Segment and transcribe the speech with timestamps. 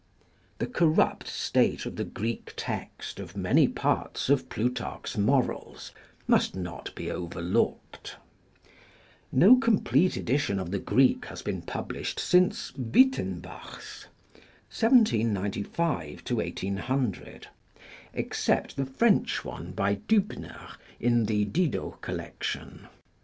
[0.57, 5.91] The corrupt state of the Greek text of many parts of Plutarch's Morals
[6.25, 8.15] must not be overlooked.
[9.31, 14.07] No complete edition of the Greek has been published since Wyttenbach's
[14.73, 17.47] (1795 1800),
[18.15, 22.87] except the French one by Diibner in the Didot collection.